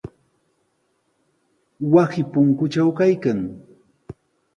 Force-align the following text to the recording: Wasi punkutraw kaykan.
Wasi 1.93 2.21
punkutraw 2.31 2.89
kaykan. 2.97 3.39